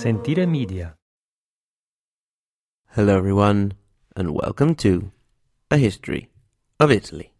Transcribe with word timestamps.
Sentire 0.00 0.46
Media. 0.46 0.94
Hello, 2.92 3.18
everyone, 3.18 3.74
and 4.16 4.30
welcome 4.30 4.74
to 4.76 5.12
A 5.70 5.76
History 5.76 6.30
of 6.78 6.90
Italy. 6.90 7.34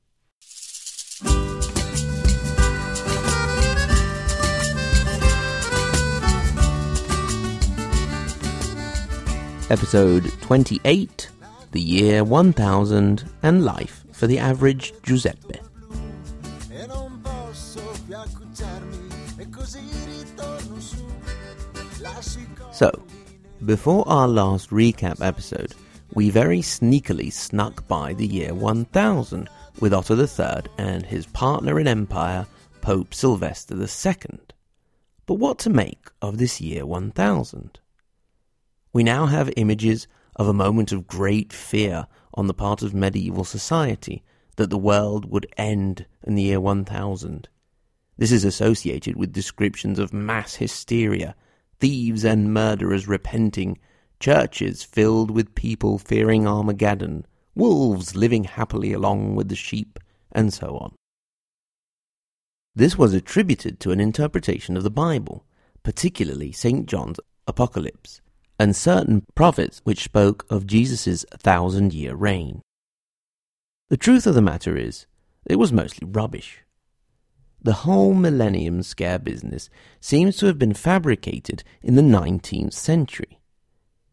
Episode 9.70 10.30
28 10.42 11.30
The 11.72 11.80
Year 11.80 12.24
1000 12.24 13.24
and 13.42 13.64
Life 13.64 14.04
for 14.12 14.26
the 14.26 14.38
Average 14.38 14.92
Giuseppe. 15.02 15.60
So, 22.80 22.90
before 23.66 24.08
our 24.08 24.26
last 24.26 24.70
recap 24.70 25.20
episode, 25.20 25.74
we 26.14 26.30
very 26.30 26.60
sneakily 26.60 27.30
snuck 27.30 27.86
by 27.86 28.14
the 28.14 28.26
year 28.26 28.54
1000 28.54 29.50
with 29.80 29.92
Otto 29.92 30.16
III 30.16 30.62
and 30.78 31.04
his 31.04 31.26
partner 31.26 31.78
in 31.78 31.86
empire, 31.86 32.46
Pope 32.80 33.12
Sylvester 33.12 33.76
II. 33.76 34.38
But 35.26 35.34
what 35.34 35.58
to 35.58 35.68
make 35.68 36.08
of 36.22 36.38
this 36.38 36.58
year 36.58 36.86
1000? 36.86 37.78
We 38.94 39.02
now 39.02 39.26
have 39.26 39.52
images 39.58 40.08
of 40.36 40.48
a 40.48 40.54
moment 40.54 40.90
of 40.90 41.06
great 41.06 41.52
fear 41.52 42.06
on 42.32 42.46
the 42.46 42.54
part 42.54 42.80
of 42.80 42.94
medieval 42.94 43.44
society 43.44 44.22
that 44.56 44.70
the 44.70 44.78
world 44.78 45.30
would 45.30 45.46
end 45.58 46.06
in 46.22 46.34
the 46.34 46.44
year 46.44 46.62
1000. 46.62 47.46
This 48.16 48.32
is 48.32 48.46
associated 48.46 49.16
with 49.16 49.34
descriptions 49.34 49.98
of 49.98 50.14
mass 50.14 50.54
hysteria, 50.54 51.36
thieves 51.80 52.24
and 52.24 52.54
murderers 52.54 53.08
repenting, 53.08 53.78
churches 54.20 54.82
filled 54.82 55.30
with 55.30 55.54
people 55.54 55.98
fearing 55.98 56.46
Armageddon, 56.46 57.26
wolves 57.54 58.14
living 58.14 58.44
happily 58.44 58.92
along 58.92 59.34
with 59.34 59.48
the 59.48 59.56
sheep, 59.56 59.98
and 60.30 60.52
so 60.52 60.76
on. 60.76 60.94
This 62.74 62.96
was 62.96 63.14
attributed 63.14 63.80
to 63.80 63.90
an 63.90 64.00
interpretation 64.00 64.76
of 64.76 64.84
the 64.84 64.90
Bible, 64.90 65.44
particularly 65.82 66.52
St. 66.52 66.86
John's 66.86 67.18
Apocalypse, 67.46 68.20
and 68.58 68.76
certain 68.76 69.26
prophets 69.34 69.80
which 69.84 70.04
spoke 70.04 70.46
of 70.50 70.66
Jesus' 70.66 71.24
thousand 71.32 71.92
year 71.92 72.14
reign. 72.14 72.62
The 73.88 73.96
truth 73.96 74.26
of 74.26 74.34
the 74.34 74.42
matter 74.42 74.76
is, 74.76 75.06
it 75.46 75.56
was 75.56 75.72
mostly 75.72 76.06
rubbish. 76.08 76.62
The 77.62 77.72
whole 77.72 78.14
millennium 78.14 78.82
scare 78.82 79.18
business 79.18 79.68
seems 80.00 80.36
to 80.38 80.46
have 80.46 80.58
been 80.58 80.72
fabricated 80.72 81.62
in 81.82 81.94
the 81.94 82.02
19th 82.02 82.72
century. 82.72 83.40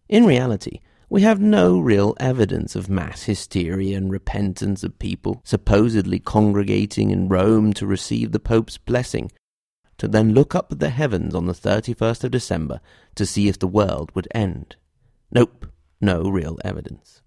In 0.10 0.26
reality, 0.26 0.82
we 1.10 1.22
have 1.22 1.40
no 1.40 1.80
real 1.80 2.14
evidence 2.20 2.76
of 2.76 2.90
mass 2.90 3.24
hysteria 3.24 3.96
and 3.96 4.12
repentance 4.12 4.84
of 4.84 5.00
people 5.00 5.42
supposedly 5.46 6.20
congregating 6.20 7.12
in 7.12 7.30
Rome 7.30 7.72
to 7.74 7.88
receive 7.88 8.34
the 8.34 8.40
Pope's 8.40 8.78
blessing, 8.78 9.32
to 9.98 10.10
then 10.10 10.34
look 10.34 10.54
up 10.54 10.72
at 10.72 10.80
the 10.80 10.90
heavens 10.90 11.34
on 11.34 11.46
the 11.46 11.54
31st 11.54 12.26
of 12.26 12.32
December 12.32 12.82
to 13.16 13.26
see 13.26 13.48
if 13.48 13.58
the 13.58 13.68
world 13.68 14.12
would 14.14 14.28
end. 14.32 14.76
Nope, 15.32 15.68
no 16.02 16.24
real 16.24 16.60
evidence. 16.66 17.22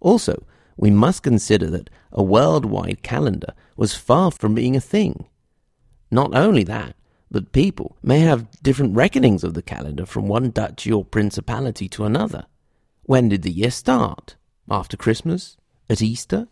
Also, 0.00 0.46
we 0.76 0.90
must 0.90 1.22
consider 1.22 1.68
that 1.70 1.90
a 2.12 2.22
worldwide 2.22 3.02
calendar 3.02 3.54
was 3.76 3.94
far 3.94 4.30
from 4.30 4.54
being 4.54 4.76
a 4.76 4.80
thing. 4.80 5.26
Not 6.10 6.34
only 6.34 6.64
that, 6.64 6.96
but 7.30 7.52
people 7.52 7.96
may 8.02 8.20
have 8.20 8.48
different 8.62 8.96
reckonings 8.96 9.44
of 9.44 9.54
the 9.54 9.62
calendar 9.62 10.04
from 10.04 10.26
one 10.26 10.50
duchy 10.50 10.92
or 10.92 11.04
principality 11.04 11.88
to 11.90 12.04
another. 12.04 12.46
When 13.02 13.28
did 13.28 13.42
the 13.42 13.52
year 13.52 13.70
start? 13.70 14.36
After 14.68 14.96
Christmas? 14.96 15.56
At 15.88 16.02
Easter? 16.02 16.48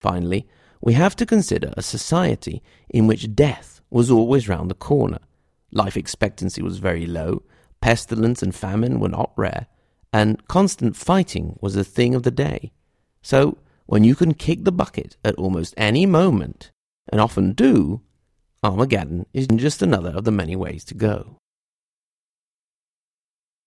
Finally, 0.00 0.46
we 0.80 0.94
have 0.94 1.16
to 1.16 1.26
consider 1.26 1.72
a 1.76 1.82
society 1.82 2.62
in 2.88 3.06
which 3.06 3.34
death 3.34 3.80
was 3.90 4.10
always 4.10 4.48
round 4.48 4.70
the 4.70 4.74
corner. 4.74 5.18
Life 5.72 5.96
expectancy 5.96 6.62
was 6.62 6.78
very 6.78 7.06
low, 7.06 7.42
pestilence 7.80 8.42
and 8.42 8.54
famine 8.54 9.00
were 9.00 9.08
not 9.08 9.32
rare, 9.36 9.66
and 10.12 10.46
constant 10.48 10.96
fighting 10.96 11.58
was 11.60 11.76
a 11.76 11.84
thing 11.84 12.14
of 12.14 12.22
the 12.22 12.30
day. 12.30 12.72
So, 13.26 13.58
when 13.86 14.04
you 14.04 14.14
can 14.14 14.34
kick 14.34 14.62
the 14.62 14.70
bucket 14.70 15.16
at 15.24 15.34
almost 15.34 15.74
any 15.76 16.06
moment, 16.06 16.70
and 17.08 17.20
often 17.20 17.54
do, 17.54 18.00
Armageddon 18.62 19.26
is 19.32 19.48
just 19.48 19.82
another 19.82 20.10
of 20.10 20.22
the 20.22 20.30
many 20.30 20.54
ways 20.54 20.84
to 20.84 20.94
go. 20.94 21.36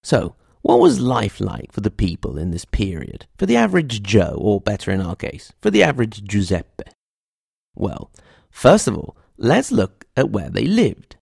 So, 0.02 0.36
what 0.62 0.80
was 0.80 1.02
life 1.02 1.42
like 1.42 1.74
for 1.74 1.82
the 1.82 1.92
people 1.92 2.38
in 2.38 2.52
this 2.52 2.64
period? 2.64 3.26
For 3.38 3.46
the 3.46 3.58
average 3.58 4.02
Joe, 4.02 4.38
or 4.40 4.62
better 4.62 4.92
in 4.92 5.02
our 5.02 5.18
case, 5.18 5.52
for 5.60 5.70
the 5.70 5.84
average 5.84 6.24
Giuseppe? 6.24 6.86
Well, 7.76 8.12
first 8.50 8.88
of 8.88 8.96
all, 8.96 9.18
let's 9.36 9.74
look 9.74 10.06
at 10.16 10.30
where 10.30 10.50
they 10.50 10.68
lived. 10.68 11.18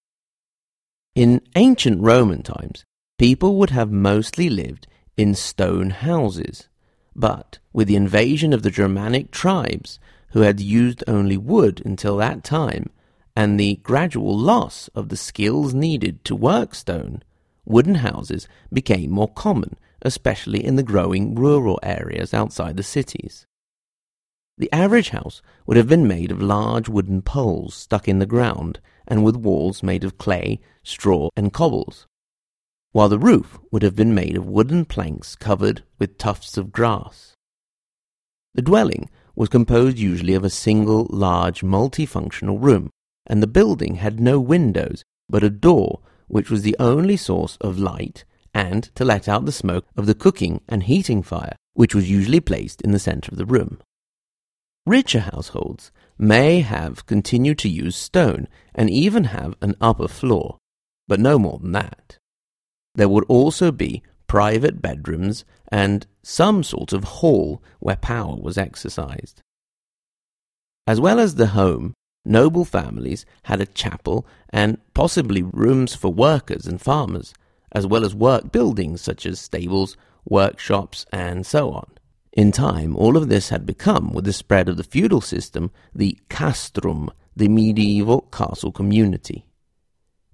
In 1.16 1.42
ancient 1.56 2.04
Roman 2.04 2.44
times, 2.44 2.86
people 3.18 3.56
would 3.56 3.72
have 3.72 3.92
mostly 3.92 4.48
lived 4.48 4.86
in 5.18 5.34
stone 5.34 5.90
houses. 5.90 6.70
But 7.18 7.58
with 7.74 7.88
the 7.88 7.96
invasion 7.96 8.54
of 8.54 8.62
the 8.62 8.70
Germanic 8.70 9.32
tribes, 9.32 10.00
who 10.32 10.42
had 10.42 10.60
used 10.60 11.04
only 11.08 11.36
wood 11.36 11.82
until 11.84 12.18
that 12.18 12.44
time, 12.44 12.92
and 13.36 13.60
the 13.60 13.78
gradual 13.78 14.38
loss 14.38 14.88
of 14.90 15.10
the 15.10 15.18
skills 15.18 15.74
needed 15.74 16.24
to 16.26 16.36
work 16.36 16.76
stone, 16.76 17.24
wooden 17.66 17.96
houses 17.96 18.48
became 18.72 19.10
more 19.10 19.28
common, 19.28 19.78
especially 20.04 20.64
in 20.64 20.76
the 20.76 20.84
growing 20.84 21.34
rural 21.34 21.80
areas 21.82 22.34
outside 22.36 22.78
the 22.78 22.84
cities. 22.84 23.48
The 24.60 24.72
average 24.72 25.10
house 25.10 25.42
would 25.66 25.78
have 25.78 25.88
been 25.88 26.08
made 26.08 26.32
of 26.32 26.42
large 26.42 26.88
wooden 26.88 27.22
poles 27.24 27.74
stuck 27.74 28.08
in 28.08 28.20
the 28.20 28.26
ground 28.26 28.80
and 29.08 29.24
with 29.24 29.36
walls 29.36 29.82
made 29.82 30.04
of 30.04 30.18
clay, 30.18 30.60
straw, 30.84 31.30
and 31.36 31.54
cobbles, 31.54 32.08
while 32.98 33.10
the 33.10 33.20
roof 33.20 33.60
would 33.70 33.84
have 33.84 33.96
been 33.96 34.16
made 34.16 34.36
of 34.36 34.48
wooden 34.48 34.84
planks 34.84 35.36
covered 35.36 35.84
with 36.00 36.18
tufts 36.18 36.58
of 36.58 36.72
grass. 36.72 37.36
The 38.56 38.64
dwelling 38.64 39.08
was 39.36 39.50
composed 39.50 40.00
usually 40.00 40.34
of 40.34 40.44
a 40.44 40.50
single 40.50 41.06
large 41.12 41.62
multifunctional 41.62 42.60
room, 42.60 42.90
and 43.28 43.44
the 43.44 43.46
building 43.46 43.98
had 43.98 44.20
no 44.20 44.40
windows 44.40 45.04
but 45.30 45.44
a 45.44 45.52
door 45.52 46.00
which 46.26 46.50
was 46.50 46.64
the 46.64 46.76
only 46.80 47.16
source 47.16 47.56
of 47.62 47.78
light 47.78 48.26
and 48.52 48.86
to 48.96 49.06
let 49.06 49.30
out 49.30 49.46
the 49.46 49.52
smoke 49.52 49.86
of 49.96 50.08
the 50.08 50.16
cooking 50.16 50.62
and 50.68 50.82
heating 50.82 51.22
fire, 51.22 51.56
which 51.76 51.94
was 51.94 52.10
usually 52.10 52.40
placed 52.40 52.82
in 52.82 52.94
the 52.94 52.98
center 52.98 53.32
of 53.32 53.38
the 53.38 53.46
room. 53.46 53.80
Richer 54.88 55.20
households 55.20 55.92
may 56.18 56.62
have 56.62 57.06
continued 57.06 57.60
to 57.60 57.70
use 57.70 57.96
stone 57.96 58.48
and 58.74 58.90
even 58.90 59.26
have 59.26 59.54
an 59.62 59.76
upper 59.80 60.08
floor, 60.08 60.58
but 61.08 61.20
no 61.20 61.38
more 61.38 61.60
than 61.60 61.74
that. 61.74 62.18
There 62.98 63.08
would 63.08 63.26
also 63.30 63.72
be 63.72 64.02
private 64.26 64.82
bedrooms 64.82 65.46
and 65.72 66.06
some 66.24 66.64
sort 66.64 66.92
of 66.92 67.04
hall 67.06 67.62
where 67.80 67.96
power 67.96 68.36
was 68.36 68.58
exercised. 68.58 69.42
As 70.88 71.00
well 71.00 71.20
as 71.20 71.36
the 71.36 71.48
home, 71.48 71.94
noble 72.26 72.66
families 72.66 73.26
had 73.44 73.62
a 73.62 73.68
chapel 73.68 74.26
and 74.50 74.80
possibly 74.96 75.44
rooms 75.44 75.96
for 75.96 76.12
workers 76.12 76.66
and 76.66 76.82
farmers, 76.82 77.34
as 77.72 77.86
well 77.86 78.04
as 78.04 78.16
work 78.16 78.52
buildings 78.52 79.00
such 79.00 79.26
as 79.28 79.40
stables, 79.40 79.96
workshops, 80.26 81.06
and 81.14 81.46
so 81.46 81.72
on. 81.72 81.88
In 82.34 82.52
time, 82.52 82.96
all 82.96 83.16
of 83.16 83.30
this 83.30 83.50
had 83.50 83.66
become, 83.66 84.12
with 84.12 84.26
the 84.26 84.34
spread 84.34 84.70
of 84.70 84.78
the 84.78 84.84
feudal 84.84 85.22
system, 85.22 85.72
the 85.94 86.20
castrum, 86.30 87.12
the 87.36 87.48
medieval 87.48 88.22
castle 88.22 88.72
community. 88.72 89.46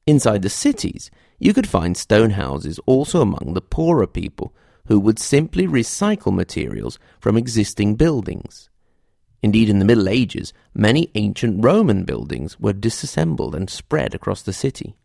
Inside 0.06 0.42
the 0.42 0.50
cities, 0.50 1.12
you 1.40 1.54
could 1.54 1.68
find 1.68 1.98
stone 1.98 2.32
houses 2.32 2.80
also 2.86 3.22
among 3.22 3.54
the 3.54 3.62
poorer 3.62 4.08
people 4.08 4.54
who 4.88 5.00
would 5.00 5.20
simply 5.20 5.68
recycle 5.68 6.34
materials 6.34 7.00
from 7.20 7.38
existing 7.38 7.96
buildings. 7.96 8.70
Indeed, 9.42 9.70
in 9.70 9.80
the 9.80 9.86
Middle 9.86 10.08
Ages, 10.08 10.54
many 10.74 11.12
ancient 11.16 11.64
Roman 11.64 12.06
buildings 12.06 12.60
were 12.60 12.74
disassembled 12.74 13.56
and 13.56 13.70
spread 13.70 14.16
across 14.16 14.42
the 14.42 14.54
city. 14.54 14.96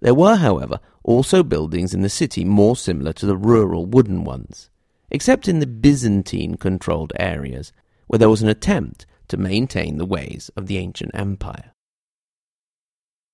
There 0.00 0.14
were, 0.14 0.36
however, 0.36 0.80
also 1.04 1.42
buildings 1.42 1.94
in 1.94 2.02
the 2.02 2.08
city 2.08 2.44
more 2.44 2.74
similar 2.74 3.12
to 3.14 3.26
the 3.26 3.36
rural 3.36 3.86
wooden 3.86 4.24
ones, 4.24 4.70
except 5.10 5.46
in 5.46 5.60
the 5.60 5.66
Byzantine 5.66 6.56
controlled 6.56 7.12
areas, 7.18 7.72
where 8.06 8.18
there 8.18 8.30
was 8.30 8.42
an 8.42 8.48
attempt 8.48 9.06
to 9.28 9.36
maintain 9.36 9.98
the 9.98 10.06
ways 10.06 10.50
of 10.56 10.66
the 10.66 10.78
ancient 10.78 11.12
empire. 11.14 11.72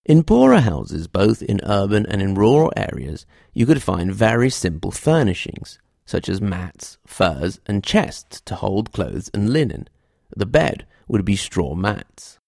In 0.07 0.23
poorer 0.23 0.61
houses, 0.61 1.09
both 1.09 1.43
in 1.43 1.61
urban 1.65 2.07
and 2.07 2.23
in 2.23 2.37
rural 2.37 2.73
areas, 2.77 3.27
you 3.53 3.67
could 3.67 3.83
find 3.83 4.15
very 4.15 4.51
simple 4.51 4.93
furnishings, 4.93 5.81
such 6.05 6.29
as 6.29 6.41
mats, 6.41 6.97
furs, 7.05 7.59
and 7.67 7.83
chests 7.83 8.41
to 8.43 8.55
hold 8.55 8.93
clothes 8.93 9.33
and 9.35 9.51
linen. 9.51 9.89
The 10.37 10.47
bed 10.47 10.87
would 11.09 11.25
be 11.25 11.35
straw 11.35 11.75
mats. 11.75 12.39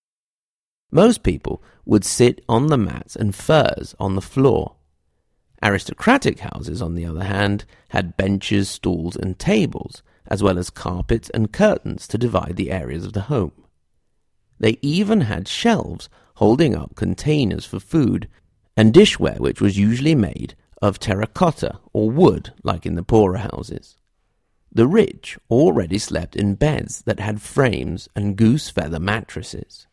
Most 0.93 1.25
people 1.25 1.61
would 1.85 2.05
sit 2.05 2.45
on 2.49 2.69
the 2.69 2.79
mats 2.79 3.17
and 3.17 3.35
furs 3.35 3.93
on 3.99 4.15
the 4.15 4.23
floor. 4.23 4.77
Aristocratic 5.61 6.39
houses, 6.39 6.81
on 6.81 6.95
the 6.95 7.07
other 7.07 7.25
hand, 7.25 7.65
had 7.89 8.17
benches, 8.17 8.69
stools, 8.69 9.17
and 9.17 9.37
tables, 9.37 10.05
as 10.29 10.45
well 10.45 10.59
as 10.59 10.71
carpets 10.71 11.29
and 11.31 11.53
curtains 11.53 12.07
to 12.07 12.19
divide 12.19 12.55
the 12.55 12.71
areas 12.71 13.05
of 13.05 13.15
the 13.15 13.23
home. 13.23 13.65
They 14.61 14.79
even 14.81 15.23
had 15.23 15.49
shelves 15.49 16.09
holding 16.39 16.77
up 16.77 16.95
containers 16.95 17.65
for 17.67 17.81
food 17.81 18.29
and 18.77 18.95
dishware 18.95 19.41
which 19.41 19.61
was 19.61 19.77
usually 19.77 20.15
made 20.15 20.55
of 20.81 20.97
terracotta 21.01 21.81
or 21.93 22.09
wood 22.09 22.53
like 22.63 22.87
in 22.87 22.95
the 22.95 23.03
poorer 23.03 23.39
houses. 23.39 23.97
The 24.71 24.87
rich 24.87 25.37
already 25.51 25.99
slept 25.99 26.37
in 26.37 26.55
beds 26.55 27.03
that 27.03 27.19
had 27.19 27.43
frames 27.43 28.09
and 28.15 28.37
goose 28.37 28.71
feather 28.71 29.01
mattresses. 29.01 29.89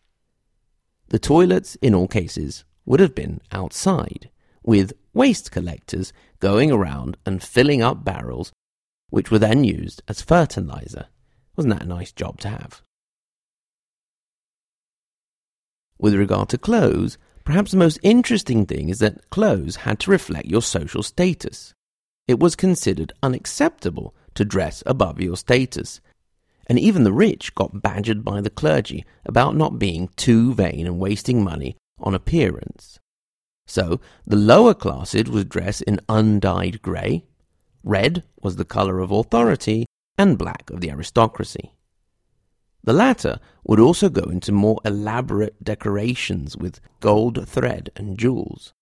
The 1.08 1.18
toilets, 1.18 1.76
in 1.82 1.96
all 1.96 2.08
cases, 2.08 2.64
would 2.86 3.00
have 3.00 3.16
been 3.16 3.42
outside, 3.52 4.30
with 4.62 4.94
waste 5.14 5.52
collectors 5.52 6.14
going 6.40 6.72
around 6.72 7.18
and 7.26 7.42
filling 7.42 7.82
up 7.82 8.04
barrels, 8.04 8.52
which 9.10 9.32
were 9.32 9.40
then 9.40 9.64
used 9.64 10.04
as 10.08 10.22
fertilizer. 10.22 11.08
Wasn't 11.56 11.74
that 11.74 11.86
a 11.86 11.88
nice 11.88 12.12
job 12.12 12.40
to 12.42 12.50
have? 12.50 12.84
With 15.98 16.14
regard 16.16 16.50
to 16.50 16.58
clothes, 16.58 17.18
perhaps 17.44 17.72
the 17.72 17.78
most 17.78 18.00
interesting 18.04 18.66
thing 18.66 18.90
is 18.90 19.00
that 19.00 19.30
clothes 19.30 19.78
had 19.78 20.00
to 20.00 20.12
reflect 20.12 20.48
your 20.48 20.62
social 20.62 21.04
status. 21.04 21.74
It 22.28 22.40
was 22.40 22.56
considered 22.56 23.14
unacceptable 23.22 24.16
to 24.34 24.44
dress 24.46 24.84
above 24.86 25.22
your 25.22 25.38
status, 25.38 26.02
and 26.68 26.80
even 26.80 27.04
the 27.04 27.14
rich 27.14 27.54
got 27.56 27.82
badgered 27.82 28.26
by 28.26 28.42
the 28.42 28.50
clergy 28.50 29.06
about 29.26 29.56
not 29.56 29.80
being 29.80 30.10
too 30.16 30.54
vain 30.54 30.88
and 30.88 31.00
wasting 31.00 31.44
money 31.44 31.78
on 32.00 32.16
appearance. 32.16 33.00
So 33.68 34.00
the 34.26 34.36
lower 34.36 34.74
classes 34.74 35.30
would 35.30 35.50
dress 35.50 35.82
in 35.82 36.02
undyed 36.10 36.82
grey, 36.82 37.24
red 37.84 38.24
was 38.42 38.56
the 38.56 38.66
colour 38.66 39.00
of 39.00 39.12
authority, 39.12 39.86
and 40.18 40.38
black 40.38 40.70
of 40.70 40.82
the 40.82 40.90
aristocracy. 40.90 41.75
The 42.86 42.94
latter 42.94 43.40
would 43.64 43.80
also 43.80 44.10
go 44.10 44.30
into 44.30 44.52
more 44.52 44.80
elaborate 44.86 45.64
decorations 45.64 46.56
with 46.56 46.80
gold 47.00 47.48
thread 47.48 47.90
and 47.96 48.18
jewels. 48.18 48.74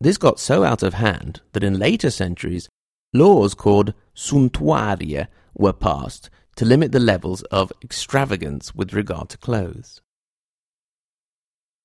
This 0.00 0.16
got 0.16 0.38
so 0.38 0.62
out 0.62 0.84
of 0.84 0.94
hand 0.94 1.42
that 1.52 1.64
in 1.64 1.78
later 1.78 2.10
centuries, 2.10 2.68
laws 3.12 3.54
called 3.54 3.94
suntuaria 4.14 5.26
were 5.54 5.72
passed 5.72 6.30
to 6.54 6.64
limit 6.64 6.92
the 6.92 7.00
levels 7.00 7.42
of 7.44 7.72
extravagance 7.82 8.76
with 8.76 8.92
regard 8.92 9.28
to 9.30 9.38
clothes. 9.38 10.00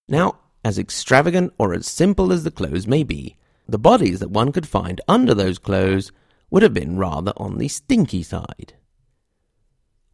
Now, 0.08 0.38
as 0.64 0.78
extravagant 0.78 1.54
or 1.58 1.74
as 1.74 1.88
simple 1.88 2.32
as 2.32 2.44
the 2.44 2.52
clothes 2.52 2.86
may 2.86 3.02
be, 3.02 3.36
the 3.68 3.80
bodies 3.80 4.20
that 4.20 4.30
one 4.30 4.52
could 4.52 4.68
find 4.68 5.02
under 5.08 5.34
those 5.34 5.58
clothes 5.58 6.12
would 6.52 6.62
have 6.62 6.74
been 6.74 6.98
rather 6.98 7.34
on 7.36 7.58
the 7.58 7.68
stinky 7.68 8.22
side. 8.22 8.74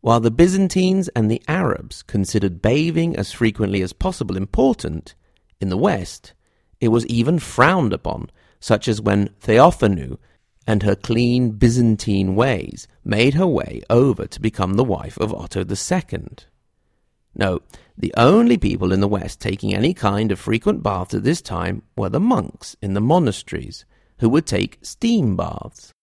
While 0.04 0.20
the 0.20 0.32
Byzantines 0.32 1.08
and 1.16 1.32
the 1.32 1.42
Arabs 1.48 2.04
considered 2.04 2.62
bathing 2.62 3.16
as 3.16 3.32
frequently 3.32 3.82
as 3.82 3.94
possible 3.94 4.36
important, 4.36 5.16
in 5.62 5.70
the 5.70 5.78
West 5.78 6.34
it 6.82 6.90
was 6.90 7.06
even 7.06 7.40
frowned 7.40 7.94
upon, 7.94 8.30
such 8.60 8.90
as 8.90 9.00
when 9.00 9.30
Theophanu 9.40 10.18
and 10.68 10.84
her 10.84 10.98
clean 10.98 11.52
Byzantine 11.52 12.36
ways 12.36 12.86
made 13.06 13.36
her 13.36 13.48
way 13.48 13.82
over 13.90 14.28
to 14.28 14.42
become 14.42 14.74
the 14.74 14.84
wife 14.84 15.18
of 15.20 15.34
Otto 15.34 15.64
II. 15.64 16.28
No, 17.34 17.62
the 17.98 18.14
only 18.18 18.58
people 18.58 18.92
in 18.92 19.00
the 19.00 19.08
West 19.08 19.40
taking 19.40 19.74
any 19.74 19.94
kind 19.94 20.34
of 20.34 20.38
frequent 20.38 20.84
baths 20.84 21.14
at 21.14 21.24
this 21.24 21.42
time 21.42 21.82
were 21.96 22.10
the 22.10 22.20
monks 22.20 22.76
in 22.82 22.94
the 22.94 23.00
monasteries, 23.00 23.86
who 24.20 24.28
would 24.28 24.48
take 24.48 24.80
steam 24.82 25.38
baths. 25.38 25.94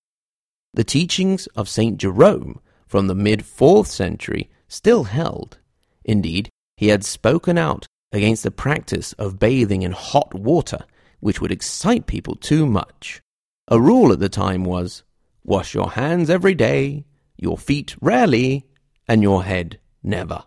The 0.72 0.84
teachings 0.84 1.48
of 1.48 1.68
St. 1.68 1.98
Jerome 1.98 2.60
from 2.90 3.06
the 3.06 3.14
mid 3.14 3.38
4th 3.38 3.86
century 3.86 4.50
still 4.66 5.04
held. 5.04 5.58
Indeed, 6.04 6.50
he 6.76 6.88
had 6.88 7.04
spoken 7.04 7.56
out 7.56 7.86
against 8.10 8.42
the 8.42 8.50
practice 8.50 9.12
of 9.12 9.38
bathing 9.38 9.82
in 9.82 9.92
hot 9.92 10.34
water, 10.34 10.80
which 11.20 11.40
would 11.40 11.52
excite 11.52 12.08
people 12.08 12.34
too 12.34 12.66
much. 12.66 13.22
A 13.68 13.80
rule 13.80 14.12
at 14.12 14.18
the 14.18 14.28
time 14.28 14.64
was 14.64 15.04
wash 15.44 15.72
your 15.72 15.92
hands 15.92 16.28
every 16.28 16.52
day, 16.52 17.04
your 17.36 17.56
feet 17.56 17.94
rarely, 18.00 18.66
and 19.06 19.22
your 19.22 19.44
head 19.44 19.78
never. 20.02 20.42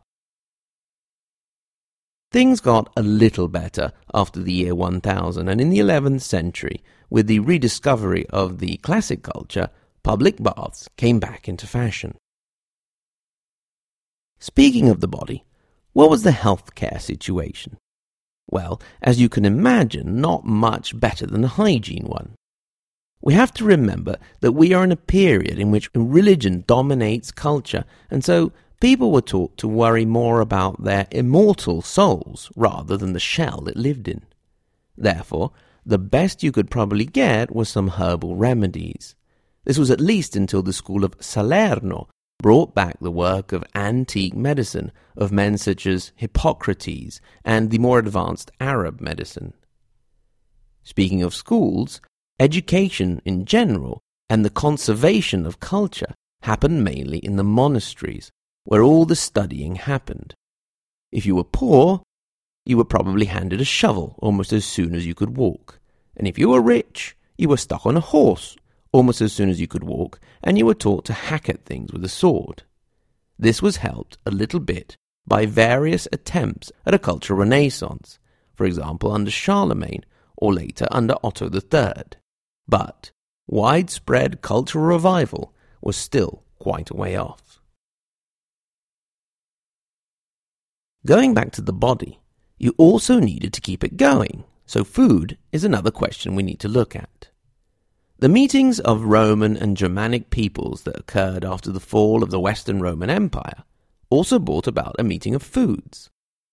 Things 2.30 2.60
got 2.60 2.92
a 2.98 3.02
little 3.02 3.48
better 3.48 3.94
after 4.14 4.42
the 4.42 4.52
year 4.52 4.76
1000, 4.76 5.48
and 5.48 5.62
in 5.62 5.70
the 5.70 5.80
11th 5.80 6.24
century, 6.24 6.84
with 7.10 7.28
the 7.28 7.40
rediscovery 7.40 8.26
of 8.32 8.60
the 8.60 8.76
classic 8.78 9.24
culture, 9.24 9.70
public 10.04 10.44
baths 10.44 10.90
came 10.98 11.22
back 11.22 11.48
into 11.48 11.66
fashion. 11.66 12.18
Speaking 14.44 14.90
of 14.90 15.00
the 15.00 15.08
body, 15.08 15.46
what 15.94 16.10
was 16.10 16.24
the 16.24 16.32
healthcare 16.32 17.00
situation? 17.00 17.78
Well, 18.52 18.82
as 19.02 19.18
you 19.18 19.30
can 19.30 19.46
imagine, 19.46 20.20
not 20.20 20.44
much 20.44 21.00
better 21.00 21.26
than 21.26 21.44
the 21.44 21.48
hygiene 21.48 22.08
one. 22.08 22.36
We 23.22 23.36
have 23.36 23.54
to 23.54 23.64
remember 23.64 24.18
that 24.42 24.52
we 24.52 24.74
are 24.74 24.84
in 24.84 24.92
a 24.92 24.98
period 24.98 25.60
in 25.60 25.72
which 25.72 25.90
religion 25.96 26.66
dominates 26.68 27.32
culture, 27.32 27.86
and 28.12 28.22
so 28.22 28.52
people 28.82 29.14
were 29.14 29.22
taught 29.22 29.56
to 29.60 29.68
worry 29.70 30.04
more 30.04 30.42
about 30.42 30.84
their 30.84 31.08
immortal 31.10 31.82
souls 31.82 32.52
rather 32.54 32.98
than 32.98 33.14
the 33.14 33.22
shell 33.22 33.70
it 33.70 33.78
lived 33.78 34.10
in. 34.10 34.24
Therefore, 34.98 35.52
the 35.86 35.98
best 35.98 36.44
you 36.44 36.52
could 36.52 36.70
probably 36.70 37.06
get 37.06 37.56
was 37.56 37.70
some 37.70 37.92
herbal 37.92 38.36
remedies. 38.36 39.16
This 39.64 39.78
was 39.78 39.90
at 39.90 40.02
least 40.02 40.36
until 40.36 40.64
the 40.64 40.74
school 40.74 41.06
of 41.06 41.16
Salerno 41.22 42.10
brought 42.44 42.76
back 42.76 43.00
the 43.00 43.10
work 43.10 43.54
of 43.54 43.64
antique 43.74 44.36
medicine 44.36 44.92
of 45.16 45.32
men 45.32 45.58
such 45.58 45.88
as 45.88 46.12
Hippocrates 46.18 47.22
and 47.46 47.72
the 47.72 47.80
more 47.80 47.98
advanced 47.98 48.52
Arab 48.60 49.00
medicine. 49.00 49.54
Speaking 50.84 51.24
of 51.24 51.34
schools, 51.34 52.02
education 52.40 53.22
in 53.24 53.46
general 53.46 54.02
and 54.30 54.44
the 54.44 54.50
conservation 54.50 55.46
of 55.46 55.62
culture 55.62 56.14
happened 56.42 56.84
mainly 56.84 57.20
in 57.20 57.38
the 57.38 57.46
monasteries, 57.46 58.30
where 58.66 58.84
all 58.84 59.06
the 59.06 59.16
studying 59.16 59.76
happened. 59.76 60.36
If 61.14 61.26
you 61.26 61.36
were 61.38 61.46
poor, 61.46 62.04
you 62.66 62.76
were 62.76 62.84
probably 62.84 63.28
handed 63.28 63.62
a 63.62 63.66
shovel 63.80 64.16
almost 64.20 64.52
as 64.52 64.66
soon 64.66 64.96
as 64.96 65.06
you 65.06 65.16
could 65.16 65.38
walk, 65.38 65.80
and 66.18 66.28
if 66.28 66.38
you 66.38 66.50
were 66.50 66.62
rich, 66.62 67.16
you 67.38 67.48
were 67.48 67.58
stuck 67.58 67.86
on 67.86 67.96
a 67.96 68.02
horse 68.02 68.58
almost 68.94 69.20
as 69.20 69.34
soon 69.34 69.50
as 69.50 69.60
you 69.60 69.68
could 69.68 69.84
walk, 69.84 70.22
and 70.42 70.58
you 70.58 70.66
were 70.66 70.74
taught 70.74 71.04
to 71.06 71.14
hack 71.14 71.50
at 71.50 71.66
things 71.66 71.92
with 71.92 72.06
a 72.06 72.10
sword. 72.10 72.64
This 73.38 73.62
was 73.62 73.78
helped 73.78 74.18
a 74.26 74.32
little 74.32 74.62
bit 74.62 74.96
by 75.28 75.46
various 75.46 76.08
attempts 76.14 76.72
at 76.86 76.94
a 76.94 77.00
cultural 77.00 77.40
renaissance, 77.40 78.20
for 78.56 78.66
example 78.66 79.12
under 79.12 79.32
Charlemagne, 79.32 80.06
or 80.38 80.54
later 80.54 80.88
under 80.92 81.16
Otto 81.24 81.50
III. 81.52 82.04
But 82.68 83.12
widespread 83.48 84.42
cultural 84.42 84.86
revival 84.86 85.54
was 85.82 85.98
still 85.98 86.44
quite 86.60 86.90
a 86.90 86.96
way 86.96 87.18
off. 87.18 87.60
Going 91.06 91.34
back 91.34 91.52
to 91.54 91.62
the 91.62 91.74
body, 91.74 92.20
you 92.58 92.74
also 92.78 93.20
needed 93.20 93.52
to 93.54 93.62
keep 93.62 93.84
it 93.84 93.98
going, 93.98 94.46
so 94.66 94.86
food 94.86 95.38
is 95.52 95.66
another 95.66 95.92
question 95.92 96.36
we 96.36 96.44
need 96.44 96.62
to 96.62 96.70
look 96.70 96.96
at. 96.96 97.30
The 98.24 98.30
meetings 98.30 98.80
of 98.80 99.04
Roman 99.04 99.58
and 99.58 99.76
Germanic 99.76 100.30
peoples 100.30 100.84
that 100.84 100.98
occurred 100.98 101.44
after 101.44 101.74
the 101.74 101.82
fall 101.82 102.24
of 102.24 102.30
the 102.30 102.40
Western 102.40 102.80
Roman 102.80 103.10
Empire 103.10 103.66
also 104.10 104.40
brought 104.40 104.66
about 104.66 104.96
a 104.98 105.04
meeting 105.04 105.36
of 105.36 105.44
foods. 105.44 106.10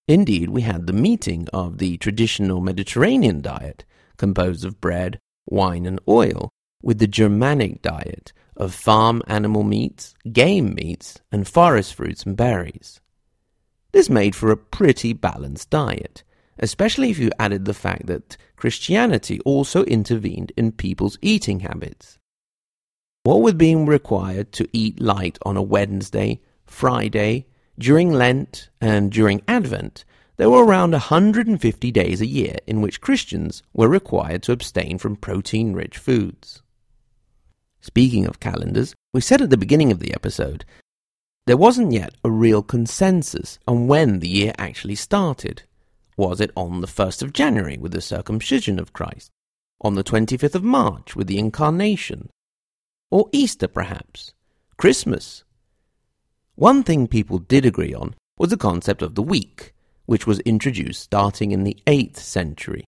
Indeed, 0.09 0.49
we 0.49 0.63
had 0.63 0.89
the 0.89 0.93
meeting 0.93 1.47
of 1.53 1.79
the 1.79 1.97
traditional 1.99 2.61
Mediterranean 2.61 3.41
diet, 3.41 3.85
composed 4.17 4.65
of 4.65 4.81
bread, 4.81 5.21
wine, 5.47 5.87
and 5.87 6.01
oil, 6.09 6.51
with 6.83 6.99
the 6.99 7.07
Germanic 7.07 7.83
diet 7.83 8.33
of 8.57 8.75
farm 8.75 9.23
animal 9.29 9.63
meats, 9.63 10.17
game 10.33 10.75
meats, 10.75 11.21
and 11.31 11.47
forest 11.47 11.95
fruits 11.95 12.25
and 12.25 12.37
berries. 12.37 13.01
This 13.93 14.11
made 14.11 14.35
for 14.35 14.51
a 14.51 14.57
pretty 14.57 15.13
balanced 15.13 15.71
diet, 15.71 16.25
especially 16.61 17.11
if 17.11 17.19
you 17.19 17.31
added 17.39 17.65
the 17.65 17.75
fact 17.75 18.07
that 18.07 18.37
Christianity 18.57 19.41
also 19.41 19.85
intervened 19.85 20.53
in 20.57 20.73
people's 20.73 21.19
eating 21.21 21.61
habits. 21.61 22.19
What 23.25 23.43
with 23.43 23.59
being 23.59 23.85
required 23.87 24.53
to 24.53 24.69
eat 24.73 25.01
light 25.01 25.39
on 25.43 25.57
a 25.57 25.63
Wednesday, 25.63 26.41
Friday, 26.65 27.47
during 27.79 28.13
Lent, 28.13 28.69
and 28.81 29.11
during 29.11 29.43
Advent, 29.49 30.05
there 30.37 30.49
were 30.51 30.65
around 30.65 30.93
150 30.93 31.91
days 31.91 32.21
a 32.21 32.27
year 32.27 32.57
in 32.67 32.81
which 32.81 33.01
Christians 33.01 33.63
were 33.75 33.89
required 33.89 34.43
to 34.45 34.53
abstain 34.53 34.97
from 34.97 35.17
protein 35.17 35.75
rich 35.75 35.99
foods. 35.99 36.63
Speaking 37.83 38.27
of 38.27 38.41
calendars, 38.41 38.95
we 39.13 39.21
said 39.21 39.43
at 39.43 39.51
the 39.51 39.57
beginning 39.57 39.91
of 39.93 39.99
the 39.99 40.15
episode 40.15 40.65
there 41.47 41.57
wasn't 41.57 41.93
yet 41.93 42.15
a 42.25 42.31
real 42.31 42.63
consensus 42.63 43.59
on 43.67 43.87
when 43.87 44.21
the 44.21 44.29
year 44.29 44.53
actually 44.57 44.95
started. 44.95 45.65
Was 46.21 46.39
it 46.39 46.51
on 46.55 46.83
the 46.83 46.87
1st 46.87 47.23
of 47.23 47.33
January 47.33 47.79
with 47.79 47.93
the 47.93 48.03
circumcision 48.03 48.79
of 48.79 48.93
Christ? 48.93 49.31
on 49.81 49.95
the 49.95 50.05
25th 50.05 50.55
of 50.55 50.63
March 50.63 51.17
with 51.17 51.27
the 51.27 51.39
Incarnation, 51.39 52.29
or 53.11 53.29
Easter 53.33 53.67
perhaps, 53.67 54.35
Christmas. 54.77 55.45
One 56.55 56.83
thing 56.83 57.07
people 57.07 57.39
did 57.39 57.65
agree 57.65 57.95
on 57.95 58.15
was 58.37 58.51
the 58.51 58.59
concept 58.59 59.01
of 59.01 59.15
the 59.15 59.23
week, 59.23 59.73
which 60.05 60.27
was 60.27 60.41
introduced 60.41 61.03
starting 61.03 61.53
in 61.53 61.65
the 61.65 61.79
8th 61.87 62.19
century, 62.19 62.85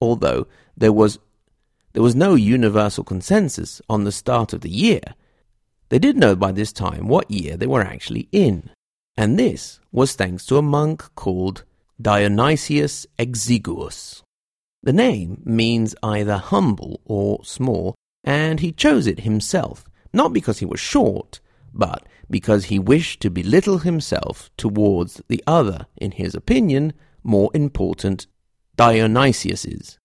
although 0.00 0.46
there 0.76 0.92
was, 0.92 1.18
there 1.94 2.02
was 2.04 2.14
no 2.14 2.36
universal 2.36 3.02
consensus 3.02 3.82
on 3.88 4.04
the 4.04 4.12
start 4.12 4.52
of 4.52 4.60
the 4.60 4.70
year. 4.70 5.00
They 5.88 5.98
did 5.98 6.16
know 6.16 6.36
by 6.36 6.52
this 6.52 6.72
time 6.72 7.08
what 7.08 7.30
year 7.30 7.56
they 7.56 7.66
were 7.66 7.82
actually 7.82 8.28
in, 8.30 8.70
and 9.16 9.36
this 9.36 9.80
was 9.90 10.14
thanks 10.14 10.46
to 10.46 10.56
a 10.58 10.62
monk 10.62 11.04
called 11.16 11.64
Dionysius 12.00 13.06
Exiguus. 13.18 14.22
The 14.84 14.92
name 14.92 15.42
means 15.44 15.96
either 16.02 16.36
humble 16.36 17.00
or 17.04 17.44
small, 17.44 17.96
and 18.22 18.60
he 18.60 18.70
chose 18.70 19.08
it 19.08 19.20
himself, 19.20 19.84
not 20.12 20.32
because 20.32 20.58
he 20.58 20.64
was 20.64 20.78
short, 20.78 21.40
but 21.74 22.06
because 22.30 22.66
he 22.66 22.78
wished 22.78 23.20
to 23.20 23.30
belittle 23.30 23.78
himself 23.78 24.50
towards 24.56 25.20
the 25.28 25.42
other, 25.46 25.86
in 25.96 26.12
his 26.12 26.34
opinion, 26.34 26.92
more 27.24 27.50
important 27.52 28.26
Dionysiuses. 28.76 29.98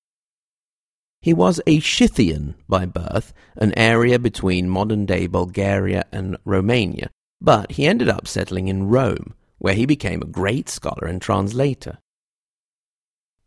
He 1.22 1.34
was 1.34 1.62
a 1.68 1.80
Scythian 1.80 2.56
by 2.68 2.86
birth, 2.86 3.34
an 3.56 3.72
area 3.78 4.18
between 4.18 4.68
modern 4.68 5.06
day 5.06 5.28
Bulgaria 5.28 6.06
and 6.12 6.38
Romania, 6.44 7.12
but 7.40 7.74
he 7.74 7.86
ended 7.86 8.10
up 8.10 8.28
settling 8.28 8.68
in 8.68 8.90
Rome, 8.90 9.36
where 9.64 9.76
he 9.76 9.86
became 9.86 10.22
a 10.22 10.26
great 10.26 10.68
scholar 10.68 11.08
and 11.08 11.22
translator. 11.22 11.98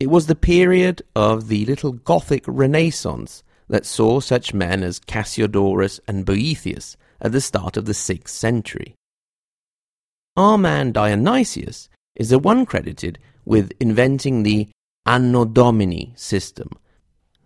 It 0.00 0.06
was 0.06 0.28
the 0.28 0.34
period 0.34 1.02
of 1.14 1.48
the 1.48 1.66
little 1.66 1.92
Gothic 1.92 2.42
Renaissance 2.46 3.42
that 3.68 3.84
saw 3.84 4.20
such 4.20 4.54
men 4.54 4.82
as 4.82 4.98
Cassiodorus 4.98 6.00
and 6.08 6.24
Boethius 6.24 6.96
at 7.20 7.32
the 7.32 7.40
start 7.42 7.76
of 7.76 7.84
the 7.84 7.92
6th 7.92 8.28
century. 8.28 8.94
Our 10.38 10.56
man 10.56 10.90
Dionysius 10.90 11.90
is 12.14 12.30
the 12.30 12.38
one 12.38 12.64
credited 12.64 13.18
with 13.44 13.72
inventing 13.78 14.42
the 14.42 14.70
Anno 15.04 15.44
Domini 15.44 16.14
system, 16.16 16.70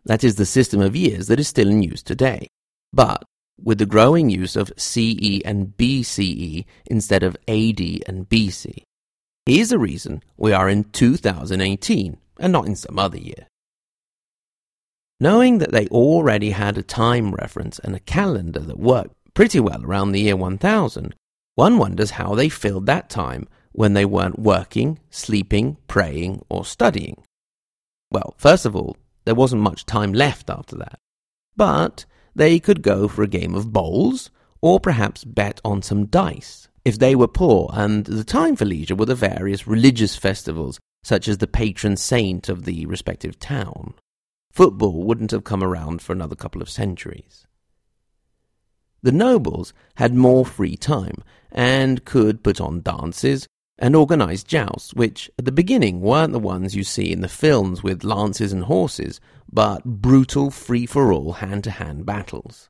that 0.04 0.22
is 0.22 0.36
the 0.36 0.46
system 0.46 0.80
of 0.80 0.94
years 0.94 1.26
that 1.26 1.40
is 1.40 1.48
still 1.48 1.68
in 1.68 1.82
use 1.82 2.04
today. 2.04 2.46
But 2.92 3.24
with 3.62 3.78
the 3.78 3.86
growing 3.86 4.30
use 4.30 4.56
of 4.56 4.72
CE 4.76 5.40
and 5.44 5.76
BCE 5.76 6.64
instead 6.86 7.22
of 7.22 7.36
AD 7.48 7.80
and 8.06 8.28
BC. 8.28 8.82
Here's 9.46 9.70
the 9.70 9.78
reason 9.78 10.22
we 10.36 10.52
are 10.52 10.68
in 10.68 10.84
2018 10.84 12.18
and 12.38 12.52
not 12.52 12.66
in 12.66 12.76
some 12.76 12.98
other 12.98 13.18
year. 13.18 13.46
Knowing 15.18 15.58
that 15.58 15.72
they 15.72 15.86
already 15.88 16.50
had 16.50 16.78
a 16.78 16.82
time 16.82 17.32
reference 17.32 17.78
and 17.80 17.94
a 17.94 18.00
calendar 18.00 18.60
that 18.60 18.78
worked 18.78 19.14
pretty 19.34 19.60
well 19.60 19.84
around 19.84 20.12
the 20.12 20.20
year 20.20 20.36
1000, 20.36 21.14
one 21.54 21.78
wonders 21.78 22.12
how 22.12 22.34
they 22.34 22.48
filled 22.48 22.86
that 22.86 23.10
time 23.10 23.46
when 23.72 23.92
they 23.92 24.04
weren't 24.04 24.38
working, 24.38 24.98
sleeping, 25.10 25.76
praying, 25.86 26.42
or 26.48 26.64
studying. 26.64 27.22
Well, 28.10 28.34
first 28.38 28.64
of 28.64 28.74
all, 28.74 28.96
there 29.24 29.34
wasn't 29.34 29.62
much 29.62 29.86
time 29.86 30.12
left 30.12 30.48
after 30.48 30.76
that. 30.76 30.98
But 31.56 32.06
they 32.40 32.58
could 32.58 32.80
go 32.80 33.06
for 33.06 33.22
a 33.22 33.28
game 33.28 33.54
of 33.54 33.70
bowls, 33.70 34.30
or 34.62 34.80
perhaps 34.80 35.24
bet 35.24 35.60
on 35.62 35.82
some 35.82 36.06
dice, 36.06 36.68
if 36.86 36.98
they 36.98 37.14
were 37.14 37.28
poor, 37.28 37.68
and 37.74 38.06
the 38.06 38.24
time 38.24 38.56
for 38.56 38.64
leisure 38.64 38.94
were 38.94 39.04
the 39.04 39.14
various 39.14 39.66
religious 39.66 40.16
festivals, 40.16 40.80
such 41.04 41.28
as 41.28 41.36
the 41.36 41.46
patron 41.46 41.98
saint 41.98 42.48
of 42.48 42.64
the 42.64 42.86
respective 42.86 43.38
town. 43.38 43.92
Football 44.50 45.04
wouldn't 45.04 45.32
have 45.32 45.44
come 45.44 45.62
around 45.62 46.00
for 46.00 46.14
another 46.14 46.34
couple 46.34 46.62
of 46.62 46.70
centuries. 46.70 47.46
The 49.02 49.12
nobles 49.12 49.74
had 49.96 50.14
more 50.14 50.46
free 50.46 50.78
time 50.78 51.22
and 51.52 52.06
could 52.06 52.42
put 52.42 52.58
on 52.58 52.80
dances 52.80 53.46
and 53.80 53.96
organised 53.96 54.46
jousts, 54.46 54.94
which 54.94 55.30
at 55.38 55.46
the 55.46 55.52
beginning 55.52 56.00
weren't 56.00 56.32
the 56.32 56.38
ones 56.38 56.76
you 56.76 56.84
see 56.84 57.10
in 57.10 57.22
the 57.22 57.28
films 57.28 57.82
with 57.82 58.04
lances 58.04 58.52
and 58.52 58.64
horses, 58.64 59.20
but 59.50 59.84
brutal 59.84 60.50
free 60.50 60.86
for 60.86 61.12
all 61.12 61.32
hand 61.34 61.64
to 61.64 61.70
hand 61.70 62.04
battles. 62.04 62.68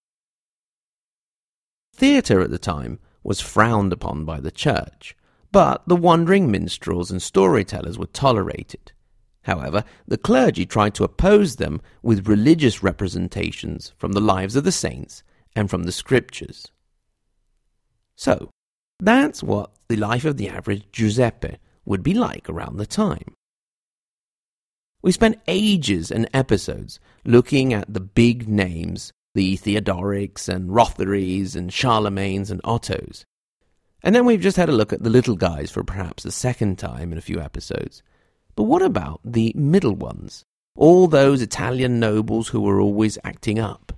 Theatre 1.92 2.40
at 2.40 2.50
the 2.50 2.58
time 2.58 3.00
was 3.24 3.40
frowned 3.40 3.92
upon 3.92 4.24
by 4.24 4.40
the 4.40 4.52
church, 4.52 5.16
but 5.52 5.82
the 5.86 5.96
wandering 5.96 6.50
minstrels 6.50 7.10
and 7.10 7.20
storytellers 7.20 7.98
were 7.98 8.06
tolerated. 8.06 8.92
However, 9.42 9.84
the 10.06 10.18
clergy 10.18 10.64
tried 10.64 10.94
to 10.94 11.04
oppose 11.04 11.56
them 11.56 11.80
with 12.02 12.28
religious 12.28 12.82
representations 12.82 13.92
from 13.98 14.12
the 14.12 14.20
lives 14.20 14.54
of 14.54 14.64
the 14.64 14.72
saints 14.72 15.24
and 15.56 15.68
from 15.68 15.82
the 15.82 15.92
scriptures. 15.92 16.70
So, 18.14 18.50
that's 19.00 19.42
what 19.42 19.70
the 19.88 19.96
life 19.96 20.24
of 20.24 20.36
the 20.36 20.48
average 20.48 20.84
Giuseppe 20.92 21.56
would 21.84 22.02
be 22.02 22.14
like 22.14 22.48
around 22.48 22.76
the 22.76 22.86
time. 22.86 23.34
We 25.02 25.12
spent 25.12 25.40
ages 25.48 26.10
and 26.10 26.28
episodes 26.34 27.00
looking 27.24 27.72
at 27.72 27.92
the 27.92 28.00
big 28.00 28.48
names, 28.48 29.12
the 29.34 29.56
Theodorics 29.56 30.48
and 30.48 30.74
Rotharies 30.74 31.56
and 31.56 31.72
Charlemagnes 31.72 32.50
and 32.50 32.62
Ottos. 32.62 33.24
And 34.02 34.14
then 34.14 34.24
we've 34.24 34.40
just 34.40 34.56
had 34.56 34.68
a 34.68 34.72
look 34.72 34.92
at 34.92 35.02
the 35.02 35.10
little 35.10 35.36
guys 35.36 35.70
for 35.70 35.84
perhaps 35.84 36.22
the 36.22 36.32
second 36.32 36.78
time 36.78 37.12
in 37.12 37.18
a 37.18 37.22
few 37.22 37.40
episodes. 37.40 38.02
But 38.56 38.64
what 38.64 38.82
about 38.82 39.20
the 39.24 39.52
middle 39.56 39.94
ones? 39.94 40.44
All 40.76 41.06
those 41.06 41.42
Italian 41.42 41.98
nobles 41.98 42.48
who 42.48 42.60
were 42.60 42.80
always 42.80 43.18
acting 43.24 43.58
up? 43.58 43.92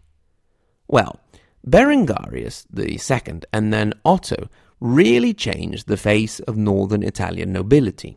Well, 0.88 1.20
Berengarius 1.66 2.66
II 2.76 3.40
and 3.52 3.72
then 3.72 3.94
Otto 4.04 4.48
really 4.82 5.32
changed 5.32 5.86
the 5.86 5.96
face 5.96 6.40
of 6.40 6.56
northern 6.56 7.04
Italian 7.04 7.52
nobility. 7.52 8.16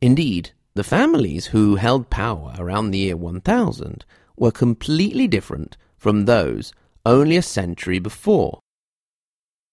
Indeed, 0.00 0.52
the 0.74 0.84
families 0.84 1.46
who 1.46 1.74
held 1.74 2.08
power 2.08 2.54
around 2.56 2.92
the 2.92 2.98
year 2.98 3.16
1000 3.16 4.04
were 4.36 4.52
completely 4.52 5.26
different 5.26 5.76
from 5.96 6.24
those 6.24 6.72
only 7.04 7.36
a 7.36 7.42
century 7.42 7.98
before. 7.98 8.60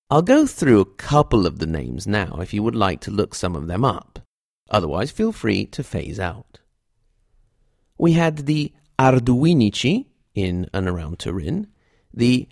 I'll 0.10 0.24
go 0.24 0.48
through 0.48 0.79
a 0.79 0.86
couple 0.86 1.46
of 1.46 1.60
the 1.60 1.67
names 1.67 2.08
now 2.08 2.39
if 2.41 2.55
you 2.55 2.63
would 2.63 2.75
like 2.75 3.01
to 3.01 3.12
look 3.12 3.36
some 3.36 3.55
of 3.55 3.67
them 3.67 3.86
up. 3.86 4.20
Otherwise, 4.72 5.12
feel 5.12 5.32
free 5.32 5.67
to 5.67 5.84
phase 5.84 6.20
out. 6.20 6.60
We 8.00 8.13
had 8.13 8.48
the 8.48 8.74
Arduinici 8.98 10.08
in 10.34 10.70
and 10.74 10.88
around 10.88 11.20
Turin, 11.20 11.67
the 12.12 12.48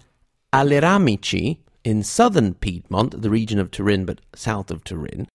Aleramici 0.54 1.58
in 1.84 2.04
southern 2.04 2.54
Piedmont, 2.54 3.22
the 3.22 3.30
region 3.30 3.60
of 3.60 3.72
Turin 3.72 4.06
but 4.06 4.22
south 4.36 4.72
of 4.72 4.84
Turin, 4.84 5.28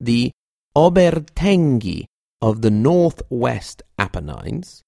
the 0.00 0.32
Obertenghi 0.76 2.04
of 2.40 2.62
the 2.62 2.70
northwest 2.70 3.82
Apennines, 3.98 4.82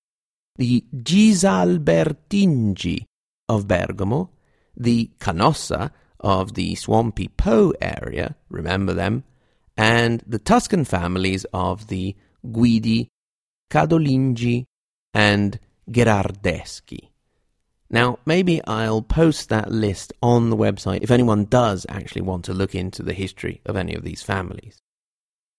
the 0.57 0.85
Gisalbertingi 0.95 3.05
of 3.49 3.67
Bergamo, 3.67 4.31
the 4.77 5.11
Canossa 5.19 5.91
of 6.21 6.55
the 6.55 6.77
swampy 6.77 7.27
Po 7.29 7.73
area, 7.81 8.37
remember 8.49 8.95
them, 8.95 9.25
and 9.77 10.23
the 10.27 10.39
Tuscan 10.39 10.85
families 10.85 11.45
of 11.53 11.89
the 11.89 12.15
Guidi, 12.47 13.09
Cadolingi, 13.71 14.65
and 15.13 15.59
Gherardeschi. 15.91 17.10
Now, 17.91 18.21
maybe 18.25 18.65
I'll 18.67 19.03
post 19.03 19.49
that 19.49 19.73
list 19.73 20.13
on 20.23 20.49
the 20.49 20.57
website 20.57 21.03
if 21.03 21.11
anyone 21.11 21.47
does 21.47 21.85
actually 21.89 22.23
want 22.23 22.45
to 22.45 22.55
look 22.55 22.75
into 22.75 23.03
the 23.03 23.13
history 23.13 23.61
of 23.67 23.77
any 23.77 23.95
of 23.95 24.05
these 24.05 24.23
families. 24.23 24.79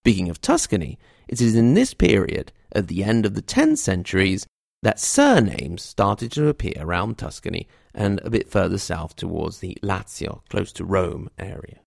Speaking 0.03 0.29
of 0.29 0.39
Tuscany, 0.39 0.97
it 1.27 1.41
is 1.41 1.55
in 1.55 1.73
this 1.73 1.93
period, 1.93 2.53
at 2.71 2.88
the 2.88 3.03
end 3.03 3.25
of 3.25 3.35
the 3.35 3.41
10th 3.41 3.79
centuries, 3.79 4.47
that 4.81 5.00
surnames 5.00 5.83
started 5.83 6.31
to 6.31 6.47
appear 6.47 6.73
around 6.79 7.17
Tuscany 7.17 7.67
and 7.93 8.19
a 8.23 8.29
bit 8.29 8.50
further 8.50 8.77
south 8.77 9.15
towards 9.15 9.59
the 9.59 9.77
Lazio, 9.83 10.41
close 10.50 10.71
to 10.73 10.85
Rome 10.85 11.29
area. 11.38 11.81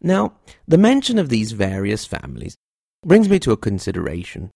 Now, 0.00 0.34
the 0.66 0.78
mention 0.78 1.18
of 1.18 1.28
these 1.28 1.52
various 1.52 2.06
families 2.06 2.56
brings 3.04 3.28
me 3.28 3.38
to 3.40 3.52
a 3.52 3.56
consideration. 3.56 4.50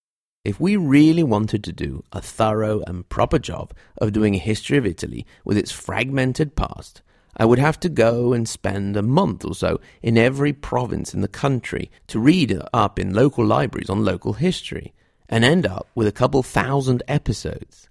If 0.45 0.61
we 0.61 0.77
really 0.77 1.23
wanted 1.23 1.65
to 1.65 1.73
do 1.73 2.05
a 2.13 2.21
thorough 2.21 2.83
and 2.87 3.09
proper 3.09 3.39
job 3.39 3.73
of 3.97 4.13
doing 4.13 4.35
a 4.35 4.39
history 4.39 4.77
of 4.77 4.85
Italy 4.85 5.27
with 5.43 5.57
its 5.57 5.73
fragmented 5.73 6.55
past, 6.55 7.01
I 7.35 7.47
would 7.47 7.59
have 7.59 7.81
to 7.81 7.89
go 7.89 8.35
and 8.35 8.47
spend 8.47 8.95
a 8.95 9.03
month 9.03 9.43
or 9.47 9.55
so 9.55 9.81
in 10.03 10.19
every 10.19 10.53
province 10.53 11.15
in 11.15 11.23
the 11.23 11.29
country 11.29 11.91
to 12.09 12.21
read 12.21 12.61
up 12.75 12.99
in 12.99 13.15
local 13.15 13.45
libraries 13.45 13.89
on 13.89 14.05
local 14.05 14.35
history 14.35 14.93
and 15.31 15.47
end 15.47 15.67
up 15.67 15.89
with 15.95 16.07
a 16.07 16.13
couple 16.13 16.43
thousand 16.43 17.03
episodes. 17.09 17.89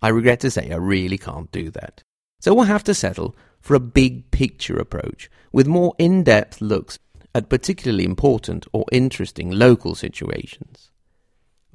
I 0.00 0.08
regret 0.08 0.40
to 0.40 0.50
say 0.50 0.70
I 0.70 0.76
really 0.76 1.18
can't 1.18 1.52
do 1.52 1.70
that. 1.72 2.02
So 2.40 2.54
we'll 2.54 2.64
have 2.64 2.84
to 2.84 2.94
settle 2.94 3.36
for 3.60 3.74
a 3.74 3.80
big 3.80 4.30
picture 4.30 4.78
approach 4.78 5.30
with 5.52 5.66
more 5.66 5.94
in 5.98 6.24
depth 6.24 6.62
looks 6.62 6.98
at 7.34 7.50
particularly 7.50 8.04
important 8.04 8.66
or 8.72 8.86
interesting 8.90 9.50
local 9.50 9.94
situations. 9.94 10.90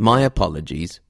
My 0.01 0.21
apologies, 0.21 1.01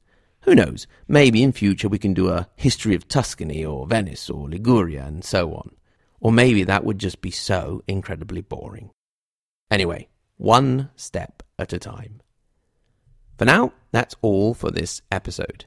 Who 0.43 0.55
knows? 0.55 0.88
Maybe 1.08 1.43
in 1.43 1.51
future 1.51 1.88
we 1.88 2.00
can 2.00 2.13
do 2.13 2.29
a 2.29 2.48
history 2.55 2.96
of 2.96 3.08
Tuscany 3.08 3.63
or 3.63 3.86
Venice 3.86 4.29
or 4.29 4.50
Liguria 4.50 5.05
and 5.05 5.24
so 5.24 5.53
on. 5.53 5.75
Or 6.19 6.31
maybe 6.31 6.63
that 6.63 6.84
would 6.84 6.98
just 6.98 7.22
be 7.22 7.31
so 7.31 7.84
incredibly 7.88 8.41
boring. 8.41 8.89
Anyway, 9.69 10.08
one 10.38 10.89
step 10.96 11.43
at 11.58 11.72
a 11.72 11.77
time. 11.79 12.22
For 13.38 13.46
now, 13.46 13.74
that's 13.91 14.15
all 14.22 14.53
for 14.53 14.72
this 14.72 15.01
episode. 15.12 15.65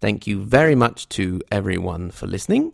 Thank 0.00 0.26
you 0.26 0.42
very 0.42 0.74
much 0.74 1.08
to 1.10 1.42
everyone 1.50 2.10
for 2.10 2.26
listening. 2.26 2.72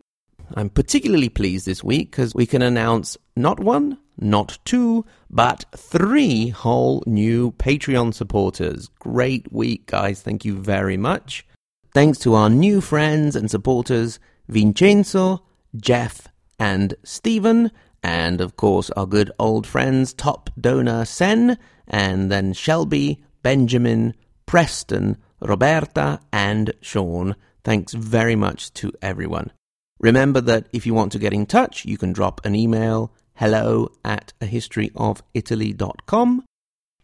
I'm 0.54 0.70
particularly 0.70 1.28
pleased 1.28 1.66
this 1.66 1.85
week 1.85 2.11
because 2.11 2.35
we 2.35 2.47
can 2.47 2.62
announce 2.62 3.16
not 3.37 3.61
one, 3.61 3.99
not 4.20 4.58
two, 4.64 5.04
but 5.28 5.64
three 5.76 6.48
whole 6.48 7.02
new 7.06 7.52
Patreon 7.52 8.14
supporters. 8.14 8.88
Great 8.98 9.52
week, 9.52 9.86
guys. 9.86 10.22
Thank 10.22 10.44
you 10.44 10.56
very 10.56 10.96
much. 10.96 11.46
Thanks 11.92 12.18
to 12.20 12.34
our 12.34 12.48
new 12.48 12.80
friends 12.80 13.34
and 13.34 13.50
supporters, 13.50 14.20
Vincenzo, 14.48 15.42
Jeff, 15.76 16.28
and 16.58 16.94
Stephen, 17.02 17.72
and 18.02 18.40
of 18.40 18.56
course 18.56 18.90
our 18.90 19.06
good 19.06 19.30
old 19.38 19.66
friends, 19.66 20.12
top 20.14 20.50
donor 20.60 21.04
Sen, 21.04 21.58
and 21.88 22.30
then 22.30 22.52
Shelby, 22.52 23.22
Benjamin, 23.42 24.14
Preston, 24.46 25.16
Roberta, 25.40 26.20
and 26.32 26.72
Sean. 26.80 27.34
Thanks 27.64 27.92
very 27.92 28.36
much 28.36 28.72
to 28.74 28.92
everyone. 29.02 29.52
Remember 29.98 30.40
that 30.40 30.68
if 30.72 30.86
you 30.86 30.94
want 30.94 31.12
to 31.12 31.18
get 31.18 31.32
in 31.32 31.46
touch, 31.46 31.84
you 31.84 31.98
can 31.98 32.12
drop 32.12 32.40
an 32.44 32.54
email 32.54 33.12
hello 33.40 33.90
at 34.04 34.32
a 34.42 34.44
historyofitaly.com. 34.44 36.44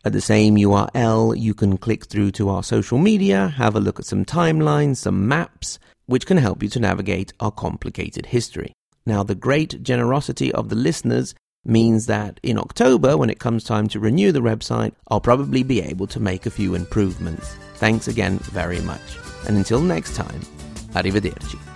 At 0.04 0.12
the 0.12 0.20
same 0.20 0.56
URL, 0.56 1.36
you 1.36 1.54
can 1.54 1.78
click 1.78 2.04
through 2.04 2.32
to 2.32 2.50
our 2.50 2.62
social 2.62 2.98
media, 2.98 3.48
have 3.56 3.74
a 3.74 3.80
look 3.80 3.98
at 3.98 4.04
some 4.04 4.26
timelines, 4.26 4.98
some 4.98 5.26
maps, 5.26 5.78
which 6.04 6.26
can 6.26 6.36
help 6.36 6.62
you 6.62 6.68
to 6.68 6.78
navigate 6.78 7.32
our 7.40 7.50
complicated 7.50 8.26
history. 8.26 8.74
Now, 9.06 9.22
the 9.22 9.34
great 9.34 9.82
generosity 9.82 10.52
of 10.52 10.68
the 10.68 10.76
listeners 10.76 11.34
means 11.64 12.04
that 12.04 12.38
in 12.42 12.58
October, 12.58 13.16
when 13.16 13.30
it 13.30 13.40
comes 13.40 13.64
time 13.64 13.88
to 13.88 13.98
renew 13.98 14.30
the 14.30 14.40
website, 14.40 14.92
I'll 15.08 15.22
probably 15.22 15.62
be 15.62 15.80
able 15.80 16.06
to 16.08 16.20
make 16.20 16.44
a 16.44 16.50
few 16.50 16.74
improvements. 16.74 17.56
Thanks 17.76 18.08
again 18.08 18.40
very 18.40 18.82
much. 18.82 19.16
And 19.48 19.56
until 19.56 19.80
next 19.80 20.14
time, 20.14 20.42
arrivederci. 20.92 21.75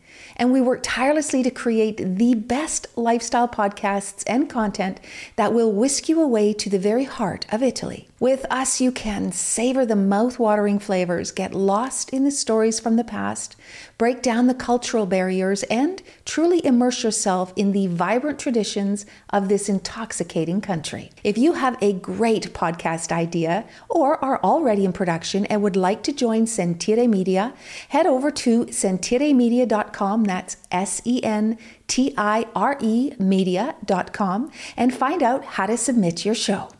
and 0.35 0.51
we 0.51 0.61
work 0.61 0.79
tirelessly 0.83 1.43
to 1.43 1.51
create 1.51 1.97
the 1.97 2.33
best 2.33 2.87
lifestyle 2.95 3.47
podcasts 3.47 4.23
and 4.27 4.49
content 4.49 4.99
that 5.35 5.53
will 5.53 5.71
whisk 5.71 6.09
you 6.09 6.21
away 6.21 6.53
to 6.53 6.69
the 6.69 6.79
very 6.79 7.03
heart 7.03 7.45
of 7.51 7.63
Italy. 7.63 8.07
With 8.19 8.45
us, 8.51 8.79
you 8.79 8.91
can 8.91 9.31
savor 9.31 9.85
the 9.85 9.95
mouth-watering 9.95 10.79
flavors, 10.79 11.31
get 11.31 11.55
lost 11.55 12.11
in 12.11 12.23
the 12.23 12.31
stories 12.31 12.79
from 12.79 12.95
the 12.95 13.03
past, 13.03 13.55
break 14.01 14.23
down 14.23 14.47
the 14.47 14.55
cultural 14.55 15.05
barriers, 15.05 15.61
and 15.69 16.01
truly 16.25 16.65
immerse 16.65 17.03
yourself 17.03 17.53
in 17.55 17.71
the 17.71 17.85
vibrant 17.85 18.39
traditions 18.39 19.05
of 19.29 19.47
this 19.47 19.69
intoxicating 19.69 20.59
country. 20.59 21.11
If 21.23 21.37
you 21.37 21.53
have 21.53 21.77
a 21.81 21.93
great 21.93 22.51
podcast 22.51 23.11
idea 23.11 23.63
or 23.89 24.17
are 24.25 24.41
already 24.43 24.85
in 24.85 24.91
production 24.91 25.45
and 25.45 25.61
would 25.61 25.75
like 25.75 26.01
to 26.01 26.11
join 26.11 26.47
Sentire 26.47 27.07
Media, 27.07 27.53
head 27.89 28.07
over 28.07 28.31
to 28.31 28.65
sentiremedia.com. 28.65 30.23
That's 30.23 30.57
S 30.71 31.03
E 31.05 31.23
N 31.23 31.59
T 31.85 32.15
I 32.17 32.47
R 32.55 32.79
E 32.81 33.13
media.com 33.19 34.51
and 34.75 34.95
find 34.95 35.21
out 35.21 35.45
how 35.45 35.67
to 35.67 35.77
submit 35.77 36.25
your 36.25 36.33
show. 36.33 36.71